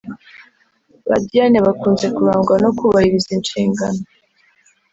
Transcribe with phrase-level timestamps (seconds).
[1.07, 4.01] Ba Diane bakunze kurangwa no kubahiriza inshingano